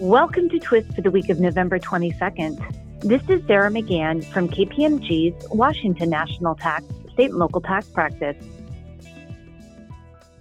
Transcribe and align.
Welcome 0.00 0.48
to 0.50 0.60
Twist 0.60 0.94
for 0.94 1.00
the 1.00 1.10
week 1.10 1.28
of 1.28 1.40
November 1.40 1.80
22nd. 1.80 3.00
This 3.00 3.20
is 3.28 3.44
Sarah 3.48 3.68
McGann 3.68 4.24
from 4.24 4.48
KPMG's 4.48 5.48
Washington 5.50 6.08
National 6.08 6.54
Tax 6.54 6.84
State 7.12 7.30
and 7.30 7.38
Local 7.40 7.60
Tax 7.60 7.88
Practice. 7.88 8.36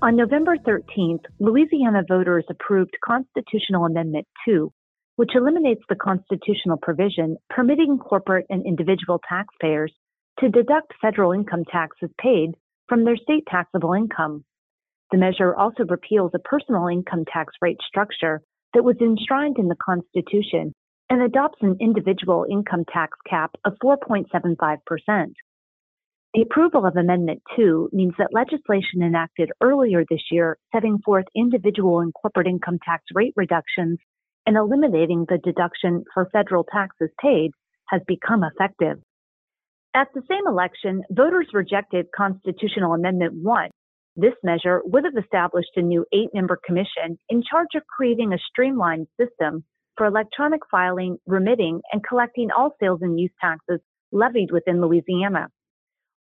On 0.03 0.15
November 0.15 0.57
13th, 0.57 1.25
Louisiana 1.39 2.03
voters 2.07 2.45
approved 2.51 2.95
Constitutional 3.03 3.85
Amendment 3.85 4.27
2, 4.45 4.71
which 5.15 5.31
eliminates 5.33 5.81
the 5.89 5.95
constitutional 5.95 6.77
provision 6.77 7.35
permitting 7.49 7.97
corporate 7.97 8.45
and 8.51 8.63
individual 8.63 9.19
taxpayers 9.27 9.91
to 10.39 10.49
deduct 10.49 10.93
federal 11.01 11.31
income 11.31 11.65
taxes 11.65 12.11
paid 12.21 12.51
from 12.87 13.05
their 13.05 13.17
state 13.17 13.47
taxable 13.49 13.93
income. 13.93 14.45
The 15.09 15.17
measure 15.17 15.55
also 15.55 15.83
repeals 15.83 16.33
a 16.35 16.47
personal 16.47 16.89
income 16.89 17.25
tax 17.25 17.55
rate 17.59 17.79
structure 17.87 18.43
that 18.73 18.83
was 18.83 18.95
enshrined 19.01 19.57
in 19.57 19.67
the 19.67 19.75
Constitution 19.75 20.73
and 21.09 21.21
adopts 21.21 21.59
an 21.61 21.77
individual 21.79 22.45
income 22.49 22.83
tax 22.91 23.17
cap 23.29 23.51
of 23.65 23.73
4.75%. 23.83 24.77
The 26.33 26.41
approval 26.41 26.85
of 26.85 26.97
Amendment 26.97 27.41
2 27.55 27.89
means 27.93 28.13
that 28.17 28.33
legislation 28.33 29.01
enacted 29.01 29.49
earlier 29.61 30.03
this 30.09 30.21
year 30.29 30.57
setting 30.73 30.99
forth 31.03 31.25
individual 31.35 32.01
and 32.01 32.13
corporate 32.13 32.47
income 32.47 32.79
tax 32.83 33.03
rate 33.13 33.33
reductions 33.35 33.97
and 34.45 34.57
eliminating 34.57 35.25
the 35.27 35.37
deduction 35.37 36.03
for 36.13 36.29
federal 36.31 36.63
taxes 36.65 37.09
paid 37.21 37.51
has 37.89 38.01
become 38.07 38.43
effective. 38.43 38.99
At 39.93 40.09
the 40.13 40.21
same 40.29 40.45
election, 40.45 41.03
voters 41.09 41.47
rejected 41.53 42.07
Constitutional 42.15 42.93
Amendment 42.93 43.33
1, 43.41 43.69
this 44.17 44.33
measure 44.43 44.81
would 44.83 45.05
have 45.05 45.23
established 45.23 45.69
a 45.75 45.81
new 45.81 46.03
eight 46.11 46.29
member 46.33 46.59
commission 46.65 47.19
in 47.29 47.43
charge 47.43 47.75
of 47.75 47.83
creating 47.85 48.33
a 48.33 48.37
streamlined 48.49 49.07
system 49.19 49.63
for 49.95 50.07
electronic 50.07 50.61
filing, 50.69 51.17
remitting, 51.27 51.81
and 51.91 52.03
collecting 52.03 52.49
all 52.51 52.75
sales 52.79 52.99
and 53.01 53.19
use 53.19 53.31
taxes 53.39 53.79
levied 54.11 54.51
within 54.51 54.81
Louisiana. 54.81 55.47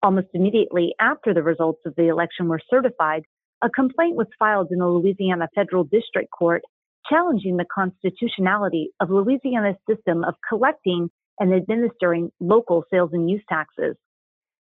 Almost 0.03 0.27
immediately 0.33 0.93
after 0.99 1.33
the 1.33 1.41
results 1.41 1.81
of 1.85 1.95
the 1.95 2.09
election 2.09 2.47
were 2.49 2.59
certified, 2.69 3.23
a 3.63 3.69
complaint 3.69 4.17
was 4.17 4.27
filed 4.37 4.67
in 4.71 4.79
the 4.79 4.87
Louisiana 4.87 5.47
Federal 5.55 5.85
District 5.85 6.29
Court 6.37 6.61
challenging 7.09 7.57
the 7.57 7.65
constitutionality 7.73 8.89
of 8.99 9.09
Louisiana's 9.09 9.77
system 9.89 10.23
of 10.23 10.35
collecting 10.47 11.09
and 11.39 11.53
administering 11.53 12.31
local 12.39 12.83
sales 12.91 13.11
and 13.13 13.29
use 13.29 13.43
taxes. 13.47 13.95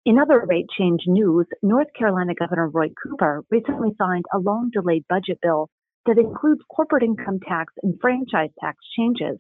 In 0.06 0.18
other 0.18 0.46
rate 0.48 0.68
change 0.78 1.02
news, 1.06 1.46
North 1.62 1.88
Carolina 1.96 2.34
Governor 2.34 2.68
Roy 2.68 2.88
Cooper 3.02 3.44
recently 3.50 3.90
signed 3.98 4.24
a 4.32 4.38
long 4.38 4.70
delayed 4.72 5.04
budget 5.10 5.38
bill 5.42 5.68
that 6.06 6.16
includes 6.16 6.62
corporate 6.74 7.02
income 7.02 7.38
tax 7.46 7.74
and 7.82 8.00
franchise 8.00 8.48
tax 8.60 8.78
changes. 8.96 9.38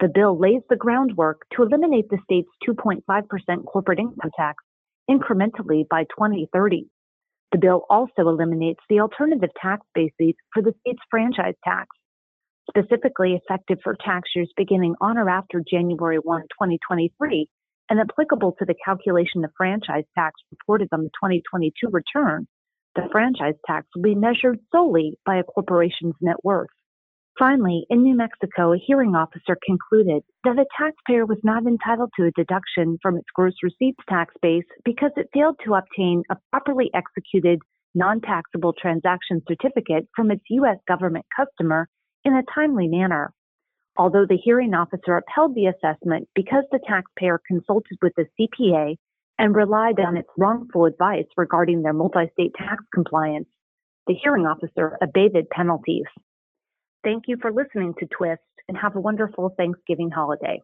The 0.00 0.08
bill 0.08 0.38
lays 0.38 0.60
the 0.68 0.76
groundwork 0.76 1.40
to 1.56 1.62
eliminate 1.62 2.10
the 2.10 2.18
state's 2.24 2.50
2.5% 2.68 3.64
corporate 3.64 3.98
income 3.98 4.30
tax 4.36 4.62
incrementally 5.10 5.88
by 5.88 6.04
2030. 6.04 6.86
The 7.52 7.58
bill 7.58 7.86
also 7.88 8.28
eliminates 8.28 8.80
the 8.90 9.00
alternative 9.00 9.50
tax 9.60 9.86
bases 9.94 10.34
for 10.52 10.62
the 10.62 10.74
state's 10.80 11.02
franchise 11.10 11.56
tax, 11.64 11.88
specifically 12.68 13.40
effective 13.42 13.78
for 13.82 13.96
tax 14.04 14.28
years 14.36 14.52
beginning 14.54 14.96
on 15.00 15.16
or 15.16 15.30
after 15.30 15.62
January 15.66 16.18
1, 16.18 16.42
2023 16.42 17.48
and 17.88 18.00
applicable 18.00 18.54
to 18.58 18.64
the 18.64 18.74
calculation 18.84 19.44
of 19.44 19.50
franchise 19.56 20.04
tax 20.14 20.40
reported 20.50 20.88
on 20.92 21.02
the 21.04 21.10
2022 21.22 21.88
return, 21.90 22.46
the 22.94 23.08
franchise 23.12 23.54
tax 23.66 23.86
will 23.94 24.02
be 24.02 24.14
measured 24.14 24.58
solely 24.72 25.18
by 25.24 25.36
a 25.36 25.44
corporation's 25.44 26.14
net 26.20 26.36
worth. 26.42 26.68
Finally, 27.38 27.86
in 27.88 28.02
New 28.02 28.16
Mexico, 28.16 28.72
a 28.72 28.78
hearing 28.84 29.14
officer 29.14 29.56
concluded 29.64 30.24
that 30.42 30.58
a 30.58 30.66
taxpayer 30.76 31.24
was 31.24 31.38
not 31.44 31.64
entitled 31.64 32.10
to 32.16 32.26
a 32.26 32.32
deduction 32.32 32.98
from 33.00 33.16
its 33.16 33.28
gross 33.32 33.54
receipts 33.62 34.02
tax 34.08 34.34
base 34.42 34.64
because 34.84 35.12
it 35.16 35.28
failed 35.32 35.56
to 35.64 35.74
obtain 35.74 36.24
a 36.30 36.36
properly 36.50 36.90
executed 36.94 37.60
non 37.94 38.20
taxable 38.20 38.72
transaction 38.72 39.40
certificate 39.46 40.08
from 40.16 40.32
its 40.32 40.42
U.S. 40.50 40.78
government 40.88 41.26
customer 41.36 41.88
in 42.24 42.34
a 42.34 42.42
timely 42.52 42.88
manner 42.88 43.32
although 43.98 44.24
the 44.24 44.38
hearing 44.42 44.74
officer 44.74 45.16
upheld 45.16 45.54
the 45.54 45.66
assessment 45.66 46.28
because 46.34 46.64
the 46.70 46.78
taxpayer 46.86 47.40
consulted 47.46 47.98
with 48.00 48.14
the 48.16 48.26
CPA 48.38 48.96
and 49.38 49.54
relied 49.54 50.00
on 50.00 50.16
its 50.16 50.28
wrongful 50.38 50.84
advice 50.84 51.26
regarding 51.36 51.82
their 51.82 51.92
multi 51.92 52.30
state 52.32 52.52
tax 52.56 52.82
compliance, 52.94 53.48
the 54.06 54.14
hearing 54.14 54.46
officer 54.46 54.96
abated 55.02 55.50
penalties. 55.50 56.06
Thank 57.04 57.24
you 57.26 57.36
for 57.40 57.52
listening 57.52 57.94
to 57.98 58.06
Twist 58.06 58.40
and 58.68 58.76
have 58.78 58.96
a 58.96 59.00
wonderful 59.00 59.54
Thanksgiving 59.56 60.10
holiday. 60.10 60.62